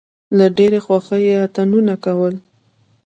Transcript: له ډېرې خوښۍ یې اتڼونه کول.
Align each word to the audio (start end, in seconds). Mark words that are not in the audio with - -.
له 0.37 0.45
ډېرې 0.57 0.79
خوښۍ 0.85 1.21
یې 1.29 1.35
اتڼونه 1.45 1.95
کول. 2.05 2.35